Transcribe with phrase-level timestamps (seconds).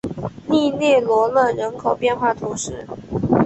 [0.49, 2.87] 利涅罗勒人口变化图示